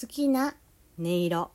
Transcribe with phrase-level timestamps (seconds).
[0.00, 0.54] 好きな
[0.96, 1.50] 音色。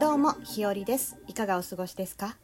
[0.00, 1.16] どうもひよりです。
[1.28, 2.36] いかがお過ごしですか？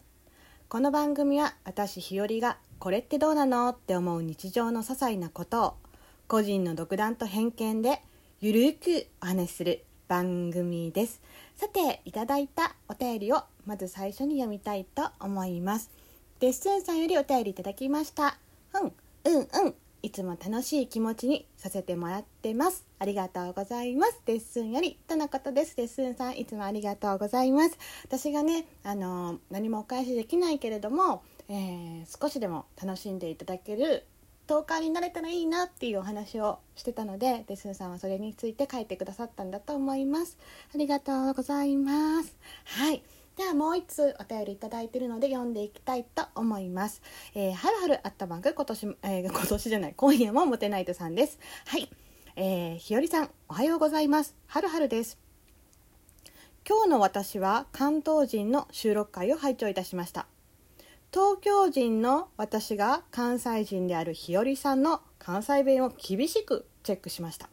[0.69, 5.75] この番組は私ひよりがこれってどうなのって思う日常の些細なことを
[6.29, 8.01] 個人の独断と偏見で
[8.41, 11.21] ゆるくお話しする番組です。
[11.57, 15.91] さていただいたお便りをまず最初に読みたいと思います。
[16.39, 18.39] デッスンさんよりお便りいただきました。
[18.81, 18.93] うん
[19.25, 19.75] うんうん。
[20.03, 22.85] いつも楽しい気持ちにさせてもらってます。
[22.99, 24.21] ありがとうございます。
[24.27, 25.77] デッスンよりとのことです。
[25.77, 27.79] デッスンさんいつもありがとうございます。
[28.05, 34.05] 私がねあの何もお返しできないけれども、えー、少しでも楽しんでいただける
[34.49, 40.37] トークになれたらいいなっていうお話をしてたのでデスンさんはそれについて書いてくださったんだと思います。
[40.75, 42.37] ありがとうございます。
[42.65, 43.05] はい。
[43.37, 47.01] ではもう一通お便りいただいているので読んでいきたいと思います。
[47.35, 51.39] えー、はるはるあったバンク今年、えー、 今年じゃない今夜もモテナイトさんです。
[51.67, 51.89] はい、
[52.37, 54.35] えー、ひよりさんおはようございます。
[54.47, 55.19] はるはるです。
[56.69, 60.27] 今日の私は関東人の収録会を拝聴いたしました。
[61.11, 67.49] 東京人の私が関西人であるひよりさんの関西弁を厳しくチェックしました。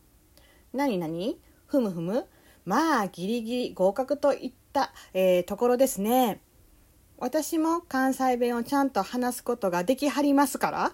[0.74, 2.26] なになにふむふむ？
[2.66, 4.54] まあギリギリ合格と言っ、
[5.14, 6.42] えー、ところですね。
[7.18, 10.94] 私も関西弁をちゃんと話すことができはりますから、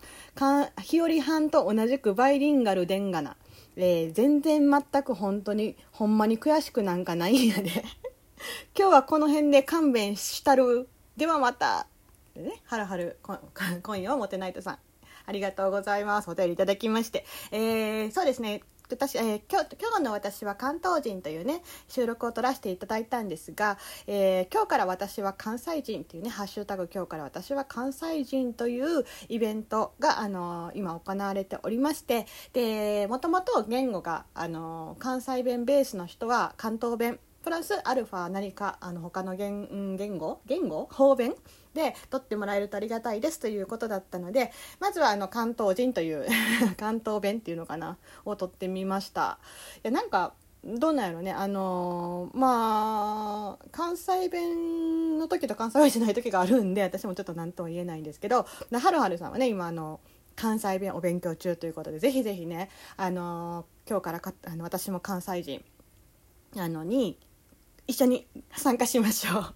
[0.82, 3.38] 日和藩と同じくバイリンガルでんがな。
[3.78, 7.70] えー、全然全く本当に、ほんまに悔しくなんかないんやで。
[8.78, 10.90] 今日はこの辺で勘弁したる。
[11.16, 11.88] ではまた。
[12.34, 13.20] でね、はるはる、
[13.84, 14.80] 今夜はモテナイトさん。
[15.28, 16.30] ありがとうございます。
[16.30, 17.26] お便りいただきまして。
[17.52, 18.62] えー、そうですね。
[18.90, 40.42] 私、えー、今日今日の私は関東人というね収録を撮らせていただいたんですが、えー、今日から私は関西人というねハッシュタグ今日から私は関西人というイベントが、あのー、今行われておりましてでもともと言語が、あの関西弁ベースの人は関東弁プラスアルファ何かあの他の言言語？
[40.48, 40.88] 言語？
[40.92, 41.36] 方弁
[41.76, 46.26] で取ってもらえるとありがたいですということだったのでまずはあの関東人という
[46.76, 48.00] 関東弁っていうのかな？
[48.26, 49.38] を取ってみました。
[49.78, 50.34] いやなんか
[50.66, 51.34] どうなんやろね？
[51.34, 60.00] あのー、まあ関西弁の時と関西弁じゃない時があるんで私もちょっと何とも言えないんですけどはるはるさんはね今あの
[60.36, 65.64] 関西弁お勉強中ということでぜひぜひねあのー、今日からかあの私も関西人
[66.58, 67.20] あのに
[67.88, 69.56] 一緒に参加しましょう。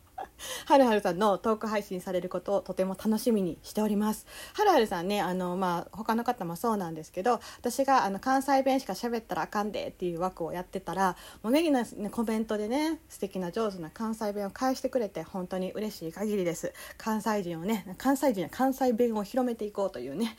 [0.65, 4.25] はるはるさんのトーク配信されることをとても楽しみにしております。
[4.53, 16.73] はるはるさんね、あの、まあ、他の方もそうなんですけど、私があの関西弁しか喋ったらあかんでっていう枠をやってたら、もうネギの、ね、コメントでね、素敵な上手な関西弁を返してくれて、本当に嬉しい限りです。
[16.97, 20.37] 関西人をね、関西人や関西弁を広めていこうというね。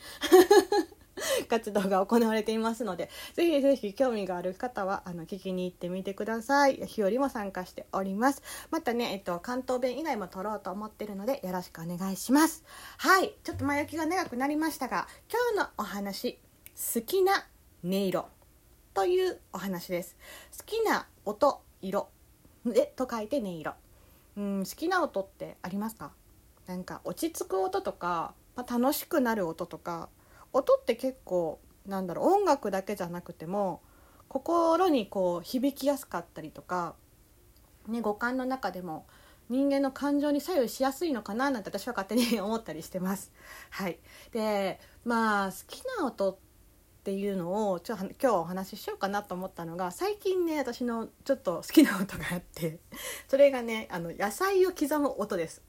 [1.51, 6.77] 活動が行われていますのでぜひぜひ興味がある方はあの聞きに行ってみてください。
[6.87, 8.41] 日和も参加しております。
[8.71, 12.63] またね、えっと、関東弁以外も撮ろうと思ってるのでよろしくお願いします。
[12.97, 13.35] はい。
[13.43, 16.39] ちょっと前置きが長くなりましたが今日のお話
[16.95, 17.45] 好きな
[17.83, 18.25] 音色
[18.93, 20.15] というお話です。
[20.57, 22.07] 好きな音色
[22.65, 23.73] でと書いて音色。
[24.37, 26.13] うん好きな音ってありますか？
[26.65, 30.07] なんか落ち着く音とか、まあ、楽しくなる音とか。
[30.53, 33.81] 音って結構なんだろう音楽だけじゃなくても
[34.27, 36.95] 心にこう響きやすかったりとか、
[37.87, 39.05] ね、五感の中でも
[39.49, 43.33] 人間の感情に左右しやすいのかななんて私は勝手に 思ったりしてます。
[43.69, 43.99] はい、
[44.31, 46.37] でまあ好きな音っ
[47.03, 52.79] ていうのをちょ今日お話ししようかなと思ったのが最近ね私のちょっと好きな音があって
[53.27, 55.61] それがねあの野菜を刻む音です。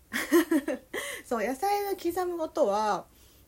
[1.27, 3.07] そう野菜を刻む音は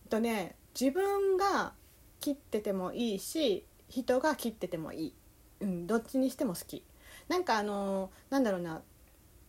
[0.08, 1.72] とね自分が
[2.20, 5.14] 切っててもいいし人が切っててもいい、
[5.60, 6.84] うん、どっちにしても好き。
[7.28, 8.82] なんかあのなんだろうな。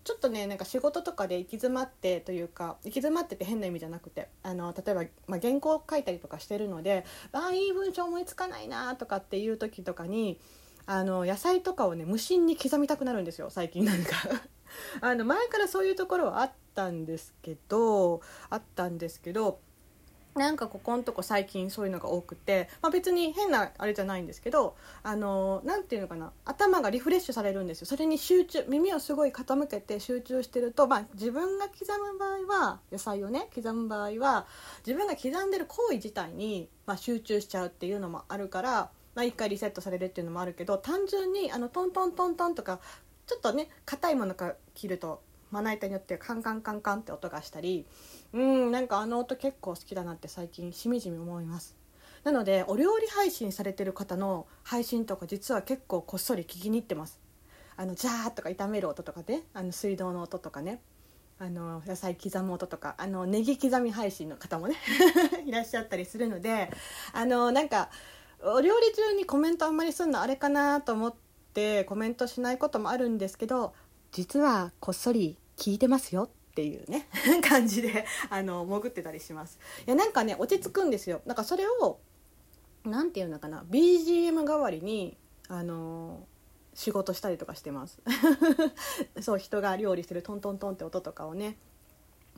[0.03, 10.39] ちょっとねなんか仕事とかで行き詰まってというか行き詰まってて変な意味じゃなくてあの例えば、まあ、原稿書いたりとかしてるのでああいい文章思いつかないなとかっていう時とかに
[10.85, 13.83] あの野菜とかをね無心に刻みたくなるんですよ最近。
[13.83, 14.11] なんか。
[15.01, 19.59] あの前からそういうところはあったんですけどあったんですけど
[20.35, 27.87] なんかここんとこ最近そういうのが多くて、まあ、別に変なあれじゃないんですけどあの何て言うのかな頭がリフレッシュされるんですよ。
[27.87, 34.45] それに集中耳をすごい傾けて集中してると、まあ、自分が刻む場合は野菜をね刻む場合は
[34.85, 42.81] 自分が刻んでる行為自体に、まあ、集中しちゃうっていうのもあるから、まあ、一回リセットされるっていうのもあるけど単純にあのトントントントンとか
[43.25, 45.21] ちょっとね硬いものから切ると
[45.55, 47.85] まな板によってカンカンカンカンって音がしたり
[48.33, 51.75] うんなんかあの音結構好きだなって最近しみじみ思います。
[52.23, 57.19] なのでお料理配信されてる方の配信とか実は結構こっそり聞きに行ってます。
[57.77, 60.81] あのジャーとか炒める音とかねあの水道の音とかね
[61.37, 64.75] あの野菜刻む音とかあのネギ刻み配信の方もね
[65.45, 66.71] いらっしゃったりするので
[67.11, 67.89] あのなんか
[68.41, 71.15] お料理中にコメントあんまりするのあれかなと思っ
[71.53, 73.73] てコメントしないこともあるんですけど
[74.11, 77.07] 実はこっそり聞いてますよっていうね。
[77.43, 79.59] 感じであの潜ってたりします。
[79.85, 81.21] いやなんかね落ち着くんですよ。
[81.25, 81.99] なんかそれを
[82.83, 85.17] 何て言うのかな BGM 代わりに
[85.47, 86.27] あの
[86.73, 88.01] 仕事したりとかしてます。
[89.21, 91.57] そう人が料理してるトントントンって音とかをね。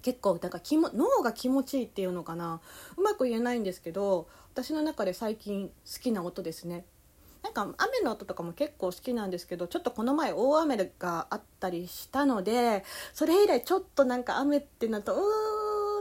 [0.03, 2.61] 結構なんか気も脳が気持ちいいっていうのかな。
[2.97, 6.85] うまく言えないんですけど私の中で最近好きな音ですね。
[7.47, 12.83] なんか雨の音とかも結構好きなんですけどちょっとこの前大雨があったりしたので
[13.13, 15.17] それ以来ちょっとなんか雨ってなるとう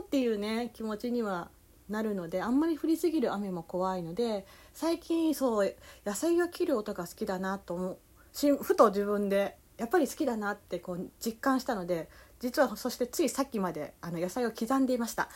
[0.01, 1.49] ーっていうね気持ちには
[1.89, 7.97] なるのであんまり降りすぎる雨も怖いので最近そう野菜を切る音が好きだなと思う。
[8.33, 15.29] しふと自分でやっぱり好きだなってこう実感したので実はそしてついさっきまであの野菜を刻んでいました。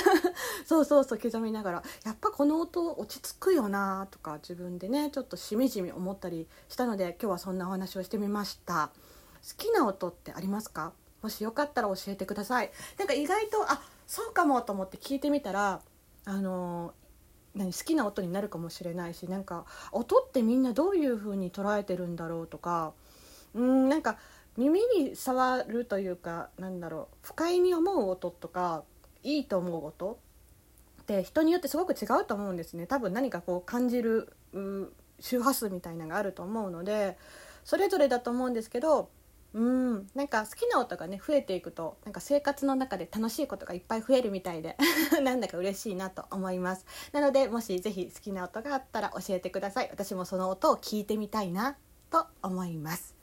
[0.66, 8.90] そうそうそう刻みながらやっぱこの音落ち着くよなとか自分でねちょっとしみじみ思ったりしたので今日はそんなお話をしてみました。
[9.42, 10.92] 好きな音ってありますか？
[11.22, 12.70] もしよかったら教えてください。
[12.98, 15.82] なんか意外とあそうかもと思って聞いてみたら
[16.24, 16.94] あの
[17.54, 22.92] 何好きな音になるかもしれないしなんか音ってみんなどういう風に捉えてるんだろうとか
[23.54, 24.18] うんなんか
[24.58, 28.82] 耳に触るというかなんだろう不快に思う音とか
[29.22, 30.18] いいと思う音
[31.02, 32.86] って人によってすごく違うと思うんですね。
[32.86, 34.32] 多分何かこう感じる
[35.20, 37.16] 周波数みたいなのがあると思うので
[37.64, 39.10] それぞれだと思うんですけど
[39.54, 44.76] うんなんか好きな音がね増えていくとなんか生活の中で楽しいことがいっぱい増えるみたいで
[45.22, 46.84] なんだか嬉しいなと思います。
[47.12, 49.88] なのでもし是非好きな音があったら教えてください。
[49.90, 51.76] 私もその音を聞いてみたいな
[52.10, 53.17] と思います。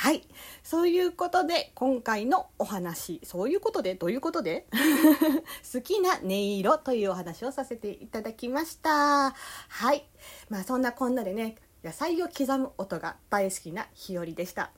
[0.00, 0.22] はい。
[0.62, 3.96] そういうことで今回のお話そういうことで？
[3.96, 4.68] どういうことで？
[5.74, 9.32] 好きな音色というお話をさせていただきました。
[9.32, 10.08] はい。
[10.50, 14.70] まあそんなこんなでね野菜を刻む音が大好きな日和でした。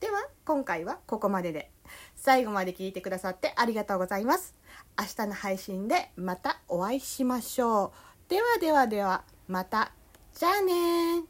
[0.00, 1.70] では今回はここまでで。
[2.16, 4.56] 最後まで聞いてくださってありがとうございます。
[4.98, 7.92] 明日の配信でまたお会いしましょ
[8.26, 8.28] う。
[8.28, 9.92] ではではではまた。
[10.34, 11.22] じゃあね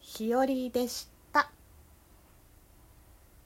[0.00, 1.09] ひよりでした。